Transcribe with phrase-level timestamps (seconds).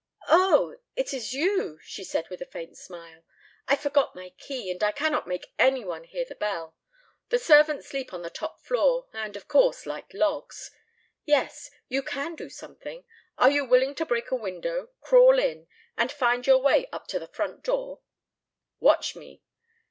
[0.29, 3.23] "Oh, it is you," she said with a faint smile.
[3.67, 6.75] "I forgot my key and I cannot make any one hear the bell.
[7.29, 10.71] The servants sleep on the top floor, and of course like logs.
[11.23, 13.05] Yes, you can do something.
[13.37, 17.19] Are you willing to break a window, crawl in, and find your way up to
[17.19, 17.99] the front door?"
[18.79, 19.43] "Watch me!"